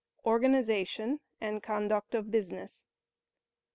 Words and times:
ORGANIZATION 0.25 1.19
AND 1.39 1.61
CONDUCT 1.61 2.15
OF 2.15 2.31
BUSINESS. 2.31 2.87